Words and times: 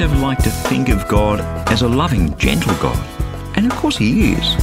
Kind 0.00 0.14
of 0.14 0.20
like 0.22 0.42
to 0.44 0.50
think 0.50 0.88
of 0.88 1.06
God 1.08 1.40
as 1.70 1.82
a 1.82 1.88
loving, 1.88 2.34
gentle 2.38 2.74
God. 2.76 3.06
And 3.54 3.70
of 3.70 3.76
course 3.76 3.98
He 3.98 4.32
is. 4.32 4.56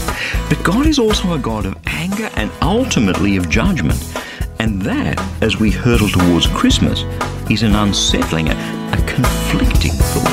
But 0.50 0.64
God 0.64 0.88
is 0.88 0.98
also 0.98 1.34
a 1.34 1.38
God 1.38 1.68
of 1.68 1.78
anger 1.86 2.32
and 2.34 2.50
ultimately 2.64 3.38
of 3.38 3.48
judgment. 3.48 4.04
And 4.58 4.82
that, 4.82 5.20
as 5.44 5.60
we 5.60 5.70
hurtle 5.70 6.10
towards 6.10 6.48
Christmas, 6.48 7.04
is 7.52 7.62
an 7.62 7.76
unsettling, 7.76 8.50
a, 8.50 8.54
a 8.54 8.98
conflicting 9.06 9.92
thought. 9.92 10.26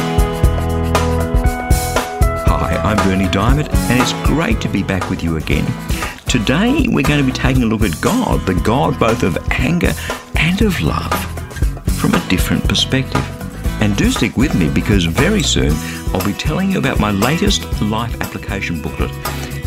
Hi, 2.47 2.75
I'm 2.77 2.97
Berni 3.07 3.27
Dymet, 3.27 3.69
and 3.75 4.01
it's 4.01 4.15
great 4.27 4.59
to 4.63 4.71
be 4.71 4.83
back 4.83 5.11
with 5.11 5.23
you 5.23 5.37
again. 5.37 5.67
Today, 6.31 6.87
we're 6.89 7.03
going 7.07 7.21
to 7.21 7.27
be 7.27 7.31
taking 7.31 7.63
a 7.63 7.67
look 7.67 7.83
at 7.83 8.01
God, 8.01 8.41
the 8.47 8.55
God 8.55 8.99
both 8.99 9.23
of 9.23 9.37
anger 9.51 9.93
and 10.37 10.63
of 10.63 10.81
love, 10.81 11.13
from 12.01 12.15
a 12.15 12.29
different 12.31 12.67
perspective. 12.67 13.34
And 13.85 13.95
do 13.99 14.11
stick 14.11 14.39
with 14.39 14.55
me 14.55 14.71
because 14.71 15.05
very 15.05 15.43
soon 15.43 15.75
I'll 16.15 16.25
be 16.25 16.33
telling 16.33 16.71
you 16.71 16.79
about 16.79 17.01
my 17.01 17.11
latest 17.11 17.83
life 17.83 18.19
application 18.23 18.81
booklet. 18.81 19.11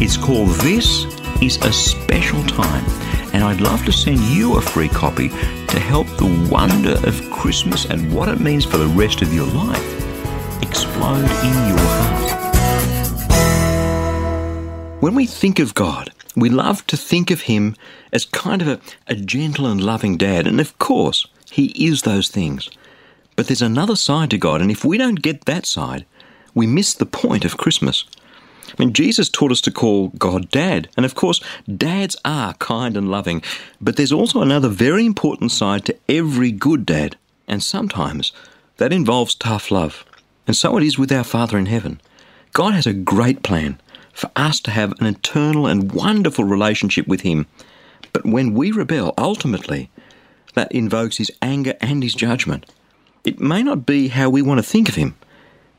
It's 0.02 0.17
called 0.17 0.50
This 0.61 1.05
is 1.39 1.58
a 1.58 1.72
Special 1.72 2.44
Time, 2.45 2.83
and 3.31 3.44
I'd 3.44 3.61
love 3.61 3.86
to 3.86 3.91
send 3.91 4.19
you 4.22 4.58
a 4.58 4.61
free 4.61 4.89
copy 4.89 5.30
to 5.30 5.80
help 5.80 6.08
the 6.17 6.50
wonder 6.52 6.94
of 7.08 7.30
Christmas 7.30 7.86
and 7.86 8.11
what 8.11 8.28
it 8.28 8.39
means 8.39 8.66
for 8.66 8.78
the 8.78 8.88
rest 8.88 9.22
of 9.22 9.31
your 9.36 9.45
life 9.45 10.63
explode 10.63 11.19
in 11.19 11.67
your 11.67 11.78
heart. 11.78 12.34
When 15.00 15.13
we 15.13 15.28
think 15.28 15.59
of 15.59 15.75
God, 15.75 16.09
we 16.36 16.50
love 16.50 16.88
to 16.88 16.97
think 16.97 17.30
of 17.30 17.41
Him 17.41 17.75
as 18.11 18.25
kind 18.25 18.63
of 18.63 18.67
a, 18.67 18.80
a 19.06 19.13
gentle 19.13 19.67
and 19.67 19.80
loving 19.80 20.17
dad, 20.17 20.47
and 20.47 20.59
of 20.59 20.75
course, 20.80 21.28
He 21.52 21.67
is 21.88 22.02
those 22.02 22.30
things. 22.30 22.72
But 23.38 23.47
there's 23.47 23.61
another 23.61 23.95
side 23.95 24.31
to 24.31 24.38
God, 24.38 24.61
and 24.61 24.71
if 24.71 24.83
we 24.83 24.97
don't 24.97 25.21
get 25.21 25.45
that 25.45 25.67
side, 25.67 26.05
we 26.55 26.66
miss 26.66 26.95
the 26.95 27.05
point 27.05 27.45
of 27.45 27.55
Christmas. 27.55 28.03
I 28.67 28.73
mean, 28.79 28.94
Jesus 28.94 29.29
taught 29.29 29.52
us 29.52 29.61
to 29.61 29.71
call 29.71 30.09
God 30.09 30.49
Dad, 30.49 30.89
and 30.97 31.05
of 31.05 31.13
course, 31.13 31.39
dads 31.73 32.17
are 32.25 32.55
kind 32.55 32.97
and 32.97 33.11
loving, 33.11 33.44
but 33.79 33.95
there's 33.95 34.11
also 34.11 34.41
another 34.41 34.67
very 34.67 35.05
important 35.05 35.52
side 35.52 35.85
to 35.85 35.95
every 36.09 36.52
good 36.52 36.83
dad, 36.83 37.16
and 37.47 37.61
sometimes 37.61 38.33
that 38.77 38.91
involves 38.91 39.35
tough 39.35 39.69
love. 39.69 40.03
And 40.47 40.55
so 40.55 40.75
it 40.75 40.83
is 40.83 40.97
with 40.97 41.11
our 41.11 41.23
Father 41.23 41.59
in 41.59 41.67
heaven. 41.67 42.01
God 42.53 42.73
has 42.73 42.88
a 42.88 42.94
great 42.94 43.44
plan 43.44 43.79
for 44.13 44.31
us 44.35 44.59
to 44.61 44.72
have 44.72 44.94
an 44.99 45.05
eternal 45.05 45.67
and 45.67 45.91
wonderful 45.91 46.44
relationship 46.44 47.07
with 47.07 47.22
Him. 47.22 47.45
But 48.13 48.25
when 48.25 48.55
we 48.55 48.72
rebel, 48.72 49.13
ultimately, 49.16 49.91
that 50.55 50.72
invokes 50.72 51.17
His 51.17 51.31
anger 51.39 51.75
and 51.81 52.01
His 52.01 52.16
judgment. 52.16 52.66
It 53.28 53.42
may 53.42 53.61
not 53.61 53.86
be 53.86 54.08
how 54.08 54.30
we 54.30 54.42
want 54.42 54.59
to 54.59 54.64
think 54.64 54.88
of 54.88 54.95
him, 54.95 55.16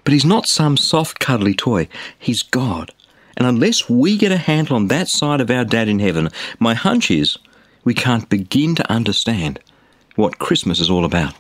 but 0.05 0.13
he's 0.13 0.27
not 0.27 0.47
some 0.47 0.77
soft, 0.77 1.19
cuddly 1.19 1.55
toy. 1.55 1.89
He's 2.19 2.43
God. 2.43 2.93
And 3.39 3.47
unless 3.47 3.89
we 3.89 4.19
get 4.19 4.33
a 4.33 4.37
handle 4.37 4.77
on 4.77 4.89
that 4.89 5.09
side 5.09 5.41
of 5.41 5.51
our 5.51 5.65
dad 5.65 5.89
in 5.89 5.99
heaven, 5.99 6.29
my 6.59 6.75
hunch 6.75 7.11
is 7.11 7.39
we 7.85 7.95
can't 7.95 8.29
begin 8.29 8.75
to 8.75 8.93
understand 8.93 9.61
what 10.15 10.39
Christmas 10.39 10.79
is 10.79 10.91
all 10.91 11.07
about. 11.07 11.33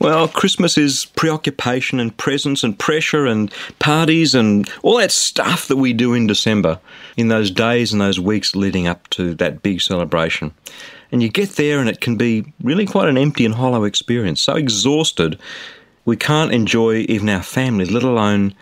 Well, 0.00 0.26
Christmas 0.26 0.76
is 0.76 1.04
preoccupation 1.14 2.00
and 2.00 2.16
presents 2.16 2.64
and 2.64 2.76
pressure 2.76 3.24
and 3.24 3.52
parties 3.78 4.34
and 4.34 4.68
all 4.82 4.96
that 4.96 5.12
stuff 5.12 5.68
that 5.68 5.76
we 5.76 5.92
do 5.92 6.12
in 6.12 6.26
December 6.26 6.80
in 7.16 7.28
those 7.28 7.52
days 7.52 7.92
and 7.92 8.00
those 8.00 8.18
weeks 8.18 8.56
leading 8.56 8.88
up 8.88 9.08
to 9.10 9.36
that 9.36 9.62
big 9.62 9.80
celebration. 9.80 10.52
And 11.12 11.22
you 11.22 11.28
get 11.28 11.50
there 11.50 11.78
and 11.78 11.90
it 11.90 12.00
can 12.00 12.16
be 12.16 12.52
really 12.62 12.86
quite 12.86 13.08
an 13.08 13.18
empty 13.18 13.44
and 13.44 13.54
hollow 13.54 13.84
experience. 13.84 14.40
So 14.40 14.54
exhausted, 14.56 15.38
we 16.06 16.16
can't 16.16 16.52
enjoy 16.52 17.04
even 17.08 17.28
our 17.28 17.42
family, 17.42 17.84
let 17.84 18.02
alone 18.02 18.54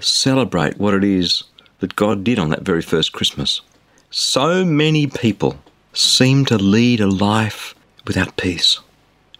celebrate 0.00 0.78
what 0.78 0.94
it 0.94 1.02
is 1.02 1.42
that 1.80 1.96
God 1.96 2.22
did 2.22 2.38
on 2.38 2.50
that 2.50 2.62
very 2.62 2.80
first 2.80 3.12
Christmas. 3.12 3.60
So 4.10 4.64
many 4.64 5.08
people 5.08 5.58
seem 5.92 6.44
to 6.46 6.56
lead 6.56 7.00
a 7.00 7.08
life 7.08 7.74
without 8.06 8.36
peace, 8.36 8.78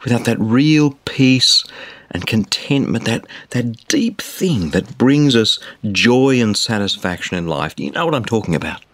without 0.02 0.24
that 0.24 0.38
real 0.40 0.98
peace 1.04 1.64
and 2.10 2.26
contentment, 2.26 3.04
that, 3.04 3.26
that 3.50 3.86
deep 3.86 4.20
thing 4.20 4.70
that 4.70 4.98
brings 4.98 5.36
us 5.36 5.58
joy 5.92 6.40
and 6.40 6.56
satisfaction 6.56 7.36
in 7.36 7.46
life. 7.46 7.76
Do 7.76 7.84
You 7.84 7.92
know 7.92 8.06
what 8.06 8.14
I'm 8.14 8.24
talking 8.24 8.54
about. 8.54 8.84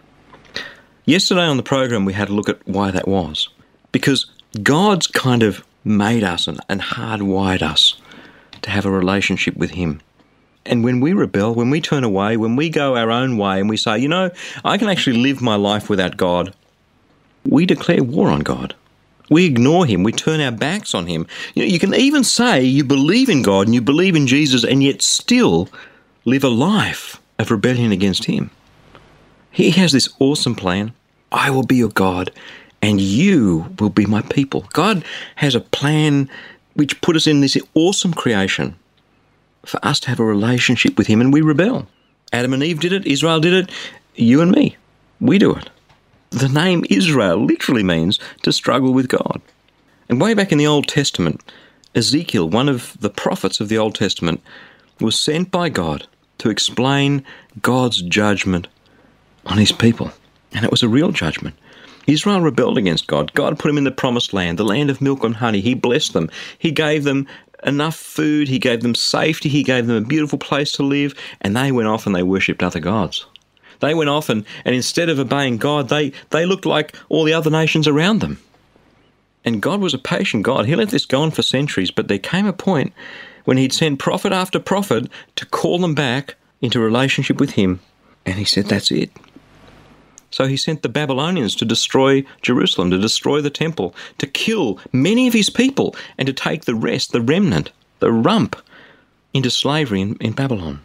Yesterday 1.05 1.43
on 1.47 1.57
the 1.57 1.63
program, 1.63 2.05
we 2.05 2.13
had 2.13 2.29
a 2.29 2.35
look 2.35 2.49
at 2.49 2.67
why 2.67 2.91
that 2.91 3.09
was 3.09 3.49
because 3.93 4.27
God's 4.63 5.07
kind 5.07 5.43
of 5.43 5.65
made 5.85 6.25
us 6.25 6.49
and, 6.49 6.61
and 6.69 6.81
hardwired 6.81 7.63
us 7.63 8.01
to 8.63 8.71
have 8.71 8.87
a 8.87 8.91
relationship 8.91 9.57
with 9.57 9.73
Him. 9.73 10.01
And 10.65 10.85
when 10.85 11.01
we 11.01 11.13
rebel, 11.13 11.55
when 11.55 11.71
we 11.71 11.81
turn 11.81 12.05
away, 12.05 12.37
when 12.37 12.57
we 12.57 12.69
go 12.69 12.97
our 12.97 13.11
own 13.11 13.37
way 13.37 13.61
and 13.61 13.69
we 13.69 13.77
say, 13.77 13.99
you 13.99 14.09
know, 14.09 14.31
I 14.65 14.79
can 14.79 14.89
actually 14.89 15.19
live 15.19 15.43
my 15.43 15.57
life 15.57 15.91
without 15.91 16.17
God, 16.17 16.55
we 17.45 17.67
declare 17.67 18.03
war 18.03 18.29
on 18.29 18.41
God. 18.41 18.75
We 19.29 19.47
ignore 19.47 19.87
Him. 19.87 20.03
We 20.03 20.13
turn 20.13 20.41
our 20.41 20.53
backs 20.53 20.95
on 20.95 21.07
Him. 21.07 21.27
You, 21.55 21.65
know, 21.65 21.69
you 21.69 21.79
can 21.79 21.95
even 21.95 22.23
say 22.23 22.63
you 22.63 22.85
believe 22.85 23.29
in 23.29 23.43
God 23.43 23.67
and 23.67 23.75
you 23.75 23.81
believe 23.81 24.15
in 24.15 24.27
Jesus 24.27 24.65
and 24.65 24.83
yet 24.83 25.03
still 25.03 25.69
live 26.25 26.45
a 26.45 26.49
life 26.49 27.21
of 27.39 27.51
rebellion 27.51 27.91
against 27.91 28.27
Him. 28.27 28.51
He 29.51 29.71
has 29.71 29.93
this 29.93 30.09
awesome 30.19 30.55
plan. 30.55 30.93
I 31.33 31.51
will 31.51 31.65
be 31.65 31.77
your 31.77 31.89
God 31.89 32.31
and 32.83 33.01
you 33.01 33.75
will 33.79 33.91
be 33.91 34.05
my 34.05 34.21
people. 34.23 34.67
God 34.73 35.05
has 35.37 35.55
a 35.55 35.61
plan 35.61 36.29
which 36.75 37.01
put 37.01 37.17
us 37.17 37.27
in 37.27 37.41
this 37.41 37.57
awesome 37.75 38.13
creation 38.13 38.77
for 39.65 39.83
us 39.85 40.01
to 40.01 40.09
have 40.09 40.19
a 40.19 40.25
relationship 40.25 40.99
with 40.99 41.07
Him, 41.07 41.21
and 41.21 41.33
we 41.33 41.41
rebel. 41.41 41.87
Adam 42.33 42.53
and 42.53 42.63
Eve 42.63 42.81
did 42.81 42.93
it, 42.93 43.07
Israel 43.07 43.41
did 43.41 43.53
it, 43.53 43.71
you 44.17 44.41
and 44.41 44.51
me, 44.51 44.77
we 45.21 45.39
do 45.39 45.55
it. 45.55 45.71
The 46.31 46.49
name 46.49 46.85
Israel 46.91 47.45
literally 47.45 47.83
means 47.83 48.19
to 48.43 48.53
struggle 48.53 48.93
with 48.93 49.09
God. 49.09 49.41
And 50.09 50.21
way 50.21 50.35
back 50.35 50.51
in 50.51 50.59
the 50.59 50.67
Old 50.67 50.89
Testament, 50.89 51.43
Ezekiel, 51.95 52.49
one 52.49 52.69
of 52.69 52.97
the 53.01 53.11
prophets 53.11 53.61
of 53.61 53.69
the 53.69 53.79
Old 53.79 53.95
Testament, 53.95 54.43
was 54.99 55.19
sent 55.19 55.51
by 55.51 55.69
God 55.69 56.07
to 56.39 56.49
explain 56.49 57.25
God's 57.61 58.01
judgment 58.03 58.67
on 59.47 59.59
his 59.59 59.73
people. 59.73 60.11
And 60.53 60.65
it 60.65 60.71
was 60.71 60.83
a 60.83 60.89
real 60.89 61.13
judgment. 61.13 61.55
Israel 62.07 62.41
rebelled 62.41 62.79
against 62.79 63.07
God. 63.07 63.33
God 63.35 63.59
put 63.59 63.69
them 63.69 63.79
in 63.79 63.85
the 63.85 63.91
promised 63.91 64.33
land, 64.33 64.59
the 64.59 64.65
land 64.65 64.91
of 64.91 65.01
milk 65.01 65.25
and 65.25 65.37
honey. 65.37 65.61
He 65.61 65.75
blessed 65.75 66.13
them. 66.13 66.31
He 66.59 66.71
gave 66.71 67.05
them 67.05 67.27
enough 67.65 67.97
food. 67.97 68.49
He 68.49 68.59
gave 68.59 68.83
them 68.83 68.95
safety. 68.95 69.49
He 69.49 69.63
gave 69.63 69.87
them 69.87 69.97
a 69.97 70.07
beautiful 70.07 70.39
place 70.39 70.73
to 70.73 70.83
live. 70.83 71.15
And 71.41 71.57
they 71.57 71.73
went 71.73 71.89
off 71.89 72.07
and 72.07 72.15
they 72.15 72.23
worshipped 72.23 72.63
other 72.63 72.81
gods. 72.81 73.27
They 73.81 73.95
went 73.95 74.11
off 74.11 74.29
and, 74.29 74.45
and 74.65 74.75
instead 74.75 75.09
of 75.09 75.19
obeying 75.19 75.59
God, 75.59 75.89
they, 75.89 76.13
they 76.31 76.47
looked 76.47 76.67
like 76.67 76.97
all 77.09 77.25
the 77.25 77.35
other 77.35 77.51
nations 77.51 77.89
around 77.89 78.21
them. 78.21 78.39
And 79.45 79.61
God 79.61 79.81
was 79.81 79.93
a 79.93 79.99
patient 79.99 80.45
God. 80.45 80.67
He 80.67 80.77
let 80.77 80.91
this 80.91 81.05
go 81.05 81.23
on 81.23 81.33
for 81.33 81.43
centuries, 81.43 81.91
but 81.91 82.07
there 82.07 82.19
came 82.19 82.47
a 82.47 82.53
point 82.53 82.93
when 83.45 83.57
He'd 83.57 83.73
send 83.73 83.99
prophet 83.99 84.33
after 84.33 84.61
prophet 84.61 85.09
to 85.35 85.47
call 85.47 85.79
them 85.79 85.97
back 85.97 86.37
into 86.61 86.79
relationship 86.79 87.41
with 87.41 87.51
Him. 87.51 87.81
And 88.25 88.37
He 88.37 88.45
said, 88.45 88.67
That's 88.67 88.93
it. 88.93 89.11
So 90.33 90.47
he 90.47 90.57
sent 90.57 90.83
the 90.83 90.89
Babylonians 90.89 91.55
to 91.57 91.65
destroy 91.65 92.25
Jerusalem, 92.41 92.91
to 92.91 92.99
destroy 92.99 93.41
the 93.41 93.51
temple, 93.51 93.95
to 94.19 94.27
kill 94.27 94.81
many 94.91 95.29
of 95.29 95.35
his 95.35 95.51
people, 95.51 95.95
and 96.19 96.27
to 96.27 96.33
take 96.33 96.65
the 96.65 96.75
rest, 96.75 97.13
the 97.13 97.21
remnant, 97.21 97.71
the 98.01 98.11
rump, 98.11 98.57
into 99.35 99.51
slavery 99.51 100.01
in, 100.01 100.17
in 100.17 100.33
Babylon. 100.33 100.81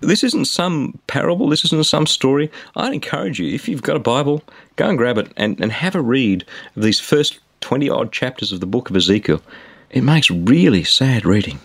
This 0.00 0.24
isn't 0.24 0.46
some 0.46 0.98
parable, 1.06 1.48
this 1.48 1.64
isn't 1.66 1.84
some 1.84 2.06
story. 2.06 2.50
I'd 2.74 2.94
encourage 2.94 3.38
you, 3.38 3.54
if 3.54 3.68
you've 3.68 3.82
got 3.82 3.96
a 3.96 4.00
Bible, 4.00 4.42
go 4.76 4.88
and 4.88 4.96
grab 4.96 5.18
it 5.18 5.30
and, 5.36 5.60
and 5.60 5.70
have 5.70 5.94
a 5.94 6.00
read 6.00 6.44
of 6.74 6.82
these 6.82 6.98
first 6.98 7.38
20 7.60 7.90
odd 7.90 8.10
chapters 8.10 8.52
of 8.52 8.60
the 8.60 8.66
book 8.66 8.88
of 8.88 8.96
Ezekiel. 8.96 9.42
It 9.90 10.02
makes 10.02 10.30
really 10.30 10.84
sad 10.84 11.26
reading. 11.26 11.60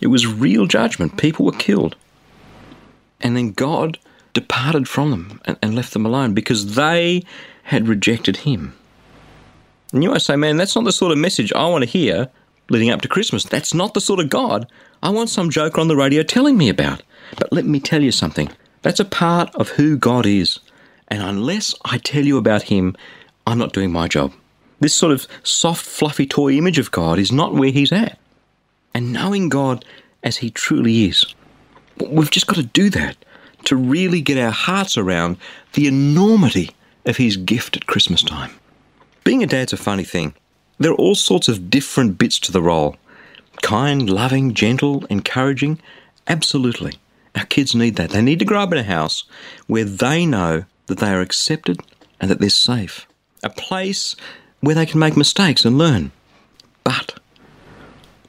It 0.00 0.06
was 0.06 0.26
real 0.26 0.66
judgment. 0.66 1.18
People 1.18 1.44
were 1.44 1.52
killed. 1.52 1.96
And 3.20 3.36
then 3.36 3.52
God 3.52 3.98
departed 4.34 4.88
from 4.88 5.10
them 5.10 5.40
and, 5.46 5.56
and 5.62 5.74
left 5.74 5.92
them 5.92 6.04
alone 6.04 6.34
because 6.34 6.74
they 6.74 7.22
had 7.64 7.88
rejected 7.88 8.38
him. 8.38 8.74
And 9.92 10.02
you 10.02 10.10
might 10.10 10.22
say, 10.22 10.36
man, 10.36 10.56
that's 10.58 10.74
not 10.74 10.84
the 10.84 10.92
sort 10.92 11.12
of 11.12 11.18
message 11.18 11.52
I 11.52 11.66
want 11.68 11.84
to 11.84 11.90
hear 11.90 12.28
leading 12.68 12.90
up 12.90 13.00
to 13.02 13.08
Christmas. 13.08 13.44
That's 13.44 13.72
not 13.72 13.94
the 13.94 14.00
sort 14.00 14.20
of 14.20 14.28
God 14.28 14.68
I 15.04 15.10
want 15.10 15.28
some 15.28 15.50
joker 15.50 15.82
on 15.82 15.88
the 15.88 15.96
radio 15.96 16.22
telling 16.22 16.56
me 16.56 16.70
about. 16.70 17.02
But 17.36 17.52
let 17.52 17.66
me 17.66 17.78
tell 17.78 18.02
you 18.02 18.10
something 18.10 18.50
that's 18.80 19.00
a 19.00 19.04
part 19.04 19.54
of 19.54 19.68
who 19.70 19.98
God 19.98 20.24
is. 20.24 20.60
And 21.08 21.22
unless 21.22 21.74
I 21.84 21.98
tell 21.98 22.24
you 22.24 22.38
about 22.38 22.62
Him, 22.62 22.96
I'm 23.46 23.58
not 23.58 23.74
doing 23.74 23.92
my 23.92 24.08
job. 24.08 24.32
This 24.80 24.94
sort 24.94 25.12
of 25.12 25.28
soft, 25.42 25.84
fluffy 25.84 26.26
toy 26.26 26.52
image 26.54 26.78
of 26.78 26.90
God 26.90 27.18
is 27.18 27.30
not 27.30 27.54
where 27.54 27.70
He's 27.70 27.92
at. 27.92 28.18
And 28.94 29.12
knowing 29.12 29.50
God 29.50 29.84
as 30.22 30.38
He 30.38 30.50
truly 30.50 31.04
is, 31.04 31.26
we've 32.08 32.30
just 32.30 32.46
got 32.46 32.56
to 32.56 32.62
do 32.62 32.88
that 32.90 33.16
to 33.66 33.76
really 33.76 34.20
get 34.20 34.38
our 34.38 34.50
hearts 34.50 34.96
around 34.96 35.36
the 35.74 35.86
enormity 35.86 36.70
of 37.04 37.16
His 37.16 37.36
gift 37.36 37.76
at 37.76 37.86
Christmas 37.86 38.22
time. 38.22 38.52
Being 39.24 39.42
a 39.42 39.46
dad's 39.46 39.72
a 39.72 39.76
funny 39.76 40.04
thing. 40.04 40.34
There 40.78 40.90
are 40.90 40.96
all 40.96 41.14
sorts 41.14 41.48
of 41.48 41.70
different 41.70 42.18
bits 42.18 42.38
to 42.40 42.52
the 42.52 42.62
role 42.62 42.96
kind, 43.62 44.10
loving, 44.10 44.52
gentle, 44.52 45.04
encouraging. 45.06 45.80
Absolutely. 46.26 46.92
Our 47.36 47.46
kids 47.46 47.74
need 47.74 47.96
that. 47.96 48.10
They 48.10 48.22
need 48.22 48.38
to 48.40 48.44
grow 48.44 48.60
up 48.60 48.72
in 48.72 48.78
a 48.78 48.82
house 48.82 49.24
where 49.66 49.84
they 49.84 50.26
know 50.26 50.64
that 50.86 50.98
they 50.98 51.10
are 51.10 51.20
accepted 51.20 51.80
and 52.20 52.30
that 52.30 52.40
they're 52.40 52.50
safe. 52.50 53.06
A 53.42 53.50
place 53.50 54.14
where 54.60 54.74
they 54.74 54.86
can 54.86 55.00
make 55.00 55.16
mistakes 55.16 55.64
and 55.64 55.78
learn. 55.78 56.12
But 56.82 57.18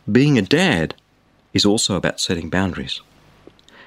being 0.09 0.37
a 0.37 0.41
dad 0.41 0.95
is 1.53 1.65
also 1.65 1.95
about 1.95 2.19
setting 2.19 2.49
boundaries. 2.49 3.01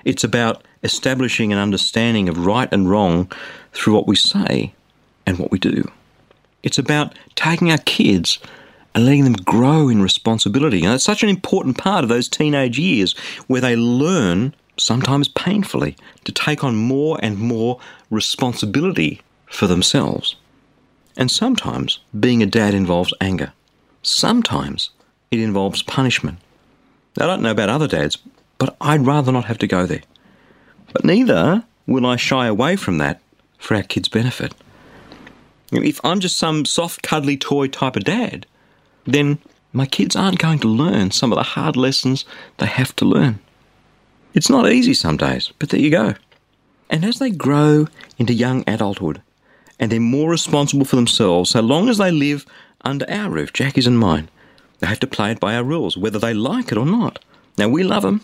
It's 0.08 0.24
about 0.24 0.62
establishing 0.82 1.52
an 1.52 1.58
understanding 1.58 2.30
of 2.30 2.46
right 2.46 2.72
and 2.72 2.88
wrong 2.88 3.30
through 3.74 3.92
what 3.92 4.06
we 4.06 4.16
say 4.16 4.72
and 5.26 5.38
what 5.38 5.50
we 5.50 5.58
do. 5.58 5.86
It's 6.62 6.78
about 6.78 7.14
taking 7.34 7.70
our 7.70 7.76
kids 7.84 8.38
and 8.94 9.04
letting 9.04 9.24
them 9.24 9.34
grow 9.34 9.90
in 9.90 10.00
responsibility. 10.00 10.82
And 10.82 10.94
it's 10.94 11.04
such 11.04 11.22
an 11.22 11.28
important 11.28 11.76
part 11.76 12.04
of 12.04 12.08
those 12.08 12.26
teenage 12.26 12.78
years 12.78 13.14
where 13.48 13.60
they 13.60 13.76
learn, 13.76 14.54
sometimes 14.78 15.28
painfully, 15.28 15.94
to 16.24 16.32
take 16.32 16.64
on 16.64 16.74
more 16.74 17.18
and 17.22 17.38
more 17.38 17.78
responsibility 18.08 19.20
for 19.44 19.66
themselves. 19.66 20.36
And 21.18 21.30
sometimes 21.30 21.98
being 22.18 22.42
a 22.42 22.46
dad 22.46 22.72
involves 22.72 23.12
anger. 23.20 23.52
Sometimes 24.02 24.88
it 25.30 25.38
involves 25.38 25.82
punishment. 25.82 26.38
I 27.20 27.26
don't 27.26 27.42
know 27.42 27.50
about 27.50 27.68
other 27.68 27.88
dads, 27.88 28.16
but 28.58 28.76
I'd 28.80 29.06
rather 29.06 29.32
not 29.32 29.46
have 29.46 29.58
to 29.58 29.66
go 29.66 29.86
there. 29.86 30.02
But 30.92 31.04
neither 31.04 31.64
will 31.86 32.06
I 32.06 32.16
shy 32.16 32.46
away 32.46 32.76
from 32.76 32.98
that 32.98 33.20
for 33.58 33.74
our 33.74 33.82
kids' 33.82 34.08
benefit. 34.08 34.54
If 35.72 36.00
I'm 36.04 36.20
just 36.20 36.38
some 36.38 36.64
soft, 36.64 37.02
cuddly 37.02 37.36
toy 37.36 37.68
type 37.68 37.96
of 37.96 38.04
dad, 38.04 38.46
then 39.04 39.38
my 39.72 39.86
kids 39.86 40.16
aren't 40.16 40.38
going 40.38 40.58
to 40.60 40.68
learn 40.68 41.10
some 41.10 41.32
of 41.32 41.36
the 41.36 41.42
hard 41.42 41.76
lessons 41.76 42.24
they 42.56 42.66
have 42.66 42.96
to 42.96 43.04
learn. 43.04 43.38
It's 44.34 44.50
not 44.50 44.70
easy 44.70 44.94
some 44.94 45.16
days, 45.16 45.52
but 45.58 45.68
there 45.70 45.80
you 45.80 45.90
go. 45.90 46.14
And 46.90 47.04
as 47.04 47.18
they 47.18 47.30
grow 47.30 47.86
into 48.18 48.32
young 48.32 48.64
adulthood 48.66 49.20
and 49.78 49.92
they're 49.92 50.00
more 50.00 50.30
responsible 50.30 50.86
for 50.86 50.96
themselves, 50.96 51.50
so 51.50 51.60
long 51.60 51.88
as 51.88 51.98
they 51.98 52.10
live 52.10 52.46
under 52.82 53.08
our 53.10 53.30
roof, 53.30 53.52
Jackie's 53.52 53.86
and 53.86 53.98
mine, 53.98 54.30
they 54.78 54.86
have 54.86 55.00
to 55.00 55.06
play 55.06 55.32
it 55.32 55.40
by 55.40 55.54
our 55.54 55.64
rules, 55.64 55.96
whether 55.96 56.18
they 56.18 56.32
like 56.32 56.72
it 56.72 56.78
or 56.78 56.86
not. 56.86 57.18
Now, 57.58 57.68
we 57.68 57.82
love 57.82 58.02
them, 58.02 58.22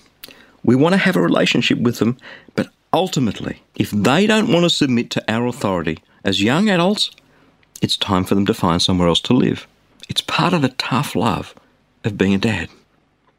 we 0.65 0.75
want 0.75 0.95
to 0.95 0.99
have 0.99 1.17
a 1.17 1.23
relationship 1.23 1.79
with 1.79 1.99
them, 1.99 2.17
but 2.55 2.69
ultimately, 2.93 3.63
if 3.75 3.91
they 3.91 4.27
don't 4.27 4.53
want 4.53 4.65
to 4.65 4.71
submit 4.71 5.11
to 5.11 5.33
our 5.33 5.47
authority 5.47 5.99
as 6.25 6.43
young 6.43 6.69
adults, 6.69 7.11
it's 7.83 7.97
time 7.97 8.25
for 8.25 8.35
them 8.35 8.47
to 8.47 8.55
find 8.55 8.81
somewhere 8.81 9.09
else 9.09 9.21
to 9.21 9.35
live. 9.35 9.67
It's 10.09 10.23
part 10.23 10.55
of 10.55 10.63
the 10.63 10.71
tough 10.71 11.15
love 11.15 11.55
of 12.03 12.19
being 12.19 12.35
a 12.35 12.39
dad. 12.39 12.69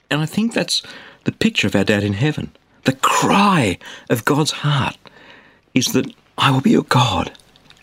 And 0.10 0.22
I 0.22 0.26
think 0.26 0.54
that's 0.54 0.84
the 1.24 1.32
picture 1.32 1.68
of 1.68 1.76
our 1.76 1.84
dad 1.84 2.04
in 2.04 2.14
heaven. 2.14 2.52
The 2.84 2.94
cry 2.94 3.80
of 4.10 4.26
God's 4.26 4.52
heart 4.52 4.98
is 5.74 5.88
that 5.94 6.14
I 6.38 6.52
will 6.52 6.62
be 6.62 6.72
your 6.72 6.84
God 6.84 7.32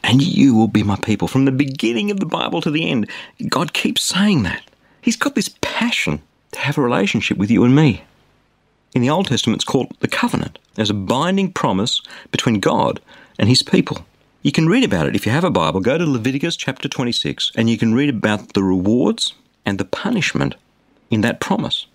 and 0.05 0.23
you 0.23 0.55
will 0.55 0.69
be 0.69 0.83
my 0.83 0.97
people. 0.97 1.29
From 1.29 1.45
the 1.45 1.53
beginning 1.53 2.11
of 2.11 2.21
the 2.21 2.27
Bible 2.27 2.61
to 2.61 2.71
the 2.71 2.89
end, 2.89 3.09
God 3.49 3.73
keeps 3.73 4.03
saying 4.03 4.43
that. 4.45 4.63
He's 5.01 5.17
got 5.17 5.35
this 5.35 5.51
passion 5.61 6.23
to 6.53 6.61
have 6.61 6.79
a 6.79 6.83
relationship 6.83 7.39
with 7.39 7.51
you 7.51 7.65
and 7.65 7.75
me. 7.75 8.05
In 8.95 9.01
the 9.01 9.11
Old 9.11 9.29
Testament, 9.29 9.59
it's 9.59 9.71
called 9.71 9.97
the 10.01 10.09
covenant. 10.09 10.59
There's 10.75 10.91
a 10.91 10.95
binding 10.95 11.53
promise 11.53 12.03
between 12.31 12.61
God 12.61 13.01
and 13.39 13.49
his 13.49 13.63
people. 13.63 14.05
You 14.43 14.53
can 14.53 14.69
read 14.69 14.85
about 14.85 15.07
it 15.07 15.17
if 15.17 15.25
you 15.25 15.33
have 15.33 15.45
a 15.45 15.51
Bible. 15.51 15.81
Go 15.81 15.97
to 15.97 16.05
Leviticus 16.05 16.57
chapter 16.57 16.89
26 16.89 17.53
and 17.55 17.71
you 17.71 17.79
can 17.79 17.95
read 17.95 18.11
about 18.11 18.53
the 18.53 18.63
rewards 18.63 19.35
and 19.65 19.79
the 19.79 19.85
punishment 19.85 20.57
in 21.11 21.23
that 21.23 21.41
promise. 21.41 21.87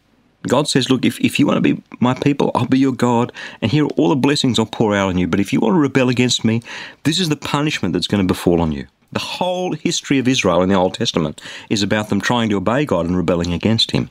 God 0.48 0.68
says, 0.68 0.90
Look, 0.90 1.06
if, 1.06 1.20
if 1.20 1.40
you 1.40 1.46
want 1.46 1.58
to 1.58 1.76
be 1.76 1.82
my 2.00 2.14
people, 2.14 2.52
I'll 2.56 2.66
be 2.66 2.80
your 2.80 2.94
God, 2.94 3.32
and 3.62 3.72
here 3.72 3.86
are 3.86 3.90
all 3.98 4.10
the 4.10 4.16
blessings 4.16 4.58
I'll 4.58 4.66
pour 4.66 4.96
out 4.96 5.10
on 5.10 5.18
you. 5.18 5.28
But 5.28 5.40
if 5.40 5.52
you 5.52 5.60
want 5.60 5.76
to 5.76 5.80
rebel 5.80 6.10
against 6.10 6.46
me, 6.46 6.62
this 7.04 7.20
is 7.20 7.30
the 7.30 7.36
punishment 7.36 7.94
that's 7.94 8.08
going 8.08 8.26
to 8.26 8.34
befall 8.34 8.62
on 8.62 8.72
you. 8.72 8.88
The 9.12 9.20
whole 9.20 9.74
history 9.74 10.20
of 10.20 10.28
Israel 10.28 10.62
in 10.62 10.70
the 10.70 10.76
Old 10.76 10.94
Testament 10.94 11.42
is 11.70 11.84
about 11.84 12.10
them 12.10 12.22
trying 12.22 12.50
to 12.50 12.58
obey 12.58 12.86
God 12.86 13.06
and 13.06 13.18
rebelling 13.18 13.54
against 13.54 13.92
Him. 13.92 14.10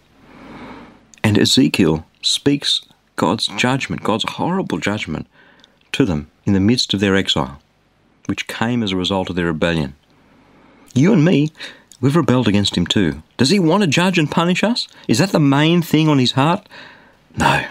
And 1.23 1.39
Ezekiel 1.39 2.05
speaks 2.23 2.83
God's 3.17 3.47
judgment, 3.47 4.03
God's 4.03 4.25
horrible 4.29 4.79
judgment, 4.79 5.27
to 5.93 6.05
them 6.05 6.31
in 6.45 6.53
the 6.53 6.61
midst 6.61 6.93
of 6.95 7.01
their 7.01 7.17
exile 7.17 7.61
which 8.27 8.47
came 8.47 8.83
as 8.83 8.93
a 8.93 8.97
result 8.97 9.31
of 9.31 9.37
their 9.37 9.47
rebellion. 9.47 9.95
You 10.95 11.13
and 11.13 11.25
me, 11.25 11.51
we've 12.01 12.17
rebelled 12.17 12.49
against 12.49 12.77
him 12.77 12.87
too. 12.87 13.23
Does 13.37 13.51
he 13.51 13.59
want 13.59 13.83
to 13.83 13.89
judge 13.89 14.19
and 14.19 14.31
punish 14.31 14.63
us? 14.63 14.89
Is 15.09 15.19
that 15.19 15.31
the 15.31 15.41
main 15.41 15.83
thing 15.83 16.09
on 16.09 16.19
his 16.19 16.33
heart? 16.33 16.69
No. 17.37 17.67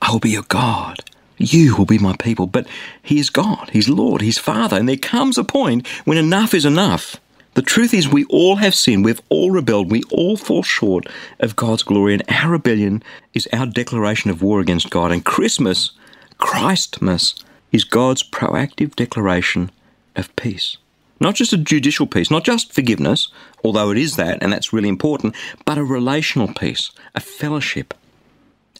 I 0.00 0.10
will 0.10 0.20
be 0.20 0.30
your 0.30 0.44
God. 0.44 0.98
You 1.36 1.76
will 1.76 1.86
be 1.86 1.98
my 1.98 2.16
people. 2.16 2.46
But 2.46 2.66
he 3.02 3.18
is 3.18 3.30
God, 3.30 3.70
he's 3.72 3.88
Lord, 3.88 4.20
he's 4.20 4.38
Father, 4.38 4.76
and 4.76 4.88
there 4.88 4.96
comes 4.96 5.38
a 5.38 5.44
point 5.44 5.86
when 6.04 6.18
enough 6.18 6.54
is 6.54 6.64
enough. 6.64 7.16
The 7.54 7.62
truth 7.62 7.92
is, 7.92 8.08
we 8.08 8.24
all 8.26 8.56
have 8.56 8.74
sinned, 8.74 9.04
we've 9.04 9.22
all 9.28 9.50
rebelled, 9.50 9.90
we 9.90 10.02
all 10.10 10.36
fall 10.36 10.62
short 10.62 11.06
of 11.40 11.56
God's 11.56 11.82
glory, 11.82 12.14
and 12.14 12.22
our 12.28 12.50
rebellion 12.52 13.02
is 13.34 13.48
our 13.52 13.66
declaration 13.66 14.30
of 14.30 14.42
war 14.42 14.60
against 14.60 14.90
God. 14.90 15.10
And 15.10 15.24
Christmas, 15.24 15.92
Christmas, 16.38 17.34
is 17.72 17.84
God's 17.84 18.22
proactive 18.22 18.94
declaration 18.94 19.70
of 20.14 20.34
peace. 20.36 20.76
Not 21.20 21.34
just 21.34 21.52
a 21.52 21.58
judicial 21.58 22.06
peace, 22.06 22.30
not 22.30 22.44
just 22.44 22.72
forgiveness, 22.72 23.28
although 23.64 23.90
it 23.90 23.98
is 23.98 24.16
that, 24.16 24.40
and 24.40 24.52
that's 24.52 24.72
really 24.72 24.88
important, 24.88 25.34
but 25.64 25.78
a 25.78 25.84
relational 25.84 26.48
peace, 26.48 26.92
a 27.14 27.20
fellowship. 27.20 27.92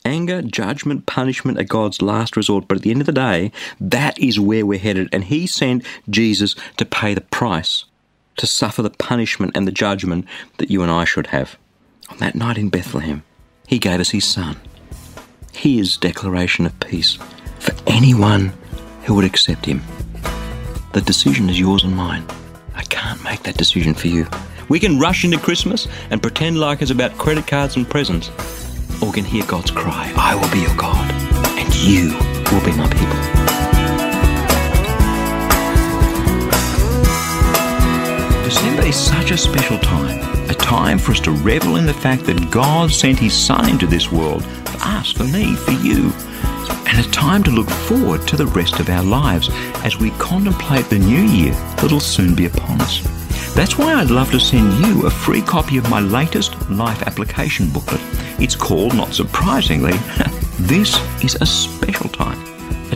Anger, 0.04 0.40
judgment, 0.40 1.06
punishment 1.06 1.58
are 1.58 1.64
God's 1.64 2.00
last 2.00 2.36
resort, 2.36 2.68
but 2.68 2.76
at 2.76 2.82
the 2.82 2.90
end 2.92 3.00
of 3.00 3.06
the 3.06 3.12
day, 3.12 3.50
that 3.80 4.18
is 4.20 4.38
where 4.38 4.64
we're 4.64 4.78
headed, 4.78 5.08
and 5.12 5.24
He 5.24 5.46
sent 5.46 5.84
Jesus 6.08 6.54
to 6.76 6.84
pay 6.84 7.12
the 7.12 7.20
price, 7.22 7.84
to 8.38 8.46
suffer 8.46 8.82
the 8.82 8.90
punishment 8.90 9.52
and 9.54 9.66
the 9.66 9.72
judgment 9.72 10.24
that 10.56 10.70
you 10.70 10.82
and 10.82 10.90
I 10.90 11.04
should 11.04 11.28
have. 11.28 11.56
On 12.08 12.16
that 12.18 12.34
night 12.34 12.58
in 12.58 12.70
Bethlehem, 12.70 13.22
He 13.66 13.78
gave 13.78 14.00
us 14.00 14.10
His 14.10 14.24
Son. 14.24 14.56
His 15.52 15.96
declaration 15.96 16.66
of 16.66 16.80
peace 16.80 17.18
for 17.58 17.74
anyone 17.86 18.52
who 19.02 19.14
would 19.14 19.24
accept 19.24 19.64
him. 19.64 19.82
The 20.92 21.00
decision 21.00 21.48
is 21.50 21.58
yours 21.58 21.84
and 21.84 21.96
mine. 21.96 22.24
I 22.74 22.82
can't 22.82 23.22
make 23.24 23.42
that 23.42 23.56
decision 23.56 23.94
for 23.94 24.08
you. 24.08 24.26
We 24.68 24.78
can 24.78 24.98
rush 24.98 25.24
into 25.24 25.38
Christmas 25.38 25.88
and 26.10 26.22
pretend 26.22 26.60
like 26.60 26.82
it's 26.82 26.90
about 26.90 27.16
credit 27.16 27.46
cards 27.46 27.76
and 27.76 27.88
presents, 27.88 28.30
or 29.02 29.12
can 29.12 29.24
hear 29.24 29.44
God's 29.46 29.70
cry, 29.70 30.12
I 30.16 30.34
will 30.34 30.50
be 30.50 30.60
your 30.60 30.76
God, 30.76 31.10
and 31.58 31.74
you 31.74 32.12
will 32.52 32.64
be 32.64 32.76
my 32.76 32.88
people. 32.88 33.77
Is 38.88 38.96
such 38.96 39.32
a 39.32 39.36
special 39.36 39.78
time, 39.78 40.18
a 40.48 40.54
time 40.54 40.98
for 40.98 41.12
us 41.12 41.20
to 41.20 41.30
revel 41.30 41.76
in 41.76 41.84
the 41.84 41.92
fact 41.92 42.24
that 42.24 42.50
God 42.50 42.90
sent 42.90 43.18
His 43.18 43.34
Son 43.34 43.68
into 43.68 43.86
this 43.86 44.10
world 44.10 44.42
for 44.44 44.78
us, 44.80 45.12
for 45.12 45.24
me, 45.24 45.54
for 45.56 45.72
you 45.72 46.10
and 46.88 46.98
a 46.98 47.10
time 47.10 47.42
to 47.42 47.50
look 47.50 47.68
forward 47.68 48.26
to 48.26 48.36
the 48.36 48.46
rest 48.46 48.80
of 48.80 48.88
our 48.88 49.02
lives 49.02 49.50
as 49.84 49.98
we 49.98 50.10
contemplate 50.12 50.86
the 50.86 50.98
new 50.98 51.20
year 51.20 51.52
that'll 51.76 52.00
soon 52.00 52.34
be 52.34 52.46
upon 52.46 52.80
us. 52.80 53.02
That's 53.54 53.76
why 53.76 53.92
I'd 53.92 54.10
love 54.10 54.30
to 54.30 54.40
send 54.40 54.72
you 54.86 55.04
a 55.04 55.10
free 55.10 55.42
copy 55.42 55.76
of 55.76 55.90
my 55.90 56.00
latest 56.00 56.70
life 56.70 57.02
application 57.02 57.68
booklet. 57.68 58.00
It's 58.40 58.56
called, 58.56 58.94
not 58.94 59.12
surprisingly, 59.12 59.92
This 60.58 60.98
is 61.22 61.34
a 61.42 61.46
Special 61.46 62.08
Time. 62.08 62.47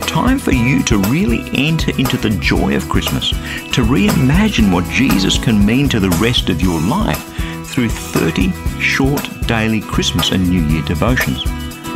Time 0.07 0.37
for 0.37 0.51
you 0.51 0.83
to 0.83 0.97
really 1.09 1.49
enter 1.53 1.91
into 1.97 2.17
the 2.17 2.29
joy 2.29 2.75
of 2.75 2.87
Christmas, 2.87 3.29
to 3.29 3.83
reimagine 3.83 4.71
what 4.71 4.87
Jesus 4.89 5.37
can 5.37 5.65
mean 5.65 5.89
to 5.89 5.99
the 5.99 6.09
rest 6.21 6.49
of 6.49 6.61
your 6.61 6.79
life 6.81 7.21
through 7.67 7.89
30 7.89 8.51
short 8.79 9.27
daily 9.47 9.81
Christmas 9.81 10.31
and 10.31 10.47
New 10.47 10.63
Year 10.65 10.83
devotions. 10.83 11.43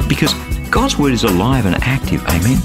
Because 0.08 0.34
God's 0.70 0.98
Word 0.98 1.14
is 1.14 1.24
alive 1.24 1.66
and 1.66 1.76
active, 1.84 2.26
amen? 2.28 2.58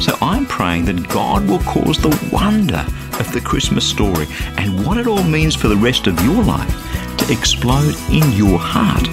So 0.00 0.16
I'm 0.20 0.46
praying 0.46 0.84
that 0.86 1.08
God 1.08 1.48
will 1.48 1.60
cause 1.60 1.98
the 1.98 2.16
wonder 2.32 2.84
of 3.18 3.32
the 3.32 3.40
Christmas 3.40 3.88
story 3.88 4.26
and 4.56 4.84
what 4.86 4.98
it 4.98 5.06
all 5.06 5.22
means 5.22 5.54
for 5.54 5.68
the 5.68 5.76
rest 5.76 6.06
of 6.06 6.20
your 6.24 6.42
life 6.42 7.16
to 7.18 7.32
explode 7.32 7.94
in 8.10 8.30
your 8.32 8.58
heart 8.58 9.06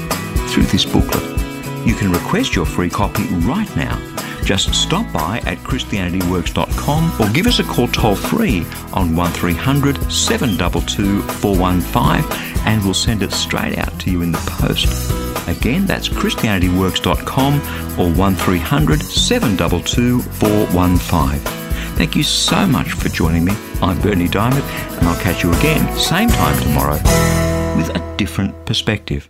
through 0.50 0.64
this 0.64 0.86
booklet. 0.86 1.24
You 1.86 1.96
can 1.96 2.12
request 2.12 2.56
your 2.56 2.66
free 2.66 2.90
copy 2.90 3.24
right 3.46 3.74
now. 3.76 3.98
Just 4.44 4.74
stop 4.74 5.12
by 5.14 5.38
at 5.46 5.58
ChristianityWorks.com 5.60 7.22
or 7.22 7.30
give 7.32 7.48
us 7.48 7.60
a 7.60 7.64
call 7.64 7.88
toll 7.88 8.16
free 8.16 8.66
on 8.94 9.16
1300 9.16 10.12
722 10.12 11.22
415 11.22 12.66
and 12.66 12.84
we'll 12.84 12.94
send 12.94 13.24
it 13.24 13.32
straight 13.32 13.78
out 13.78 13.98
to 14.00 14.12
you 14.12 14.22
in 14.22 14.32
the 14.32 14.38
post. 14.60 14.88
Again, 15.48 15.86
that's 15.86 16.10
ChristianityWorks.com 16.10 17.56
or 18.00 18.12
1300 18.14 19.02
722 19.02 20.22
415. 20.22 21.62
Thank 21.96 22.16
you 22.16 22.24
so 22.24 22.66
much 22.66 22.94
for 22.94 23.10
joining 23.10 23.46
me. 23.46 23.54
I'm 23.82 24.00
Berni 24.02 24.28
Dymet, 24.28 24.64
and 24.98 25.08
I'll 25.08 25.22
catch 25.22 25.44
you 25.44 25.54
again, 25.54 25.98
same 25.98 26.30
time 26.30 26.60
tomorrow, 26.62 26.98
with 27.78 27.90
a 27.96 28.16
different 28.18 28.66
perspective. 28.66 29.30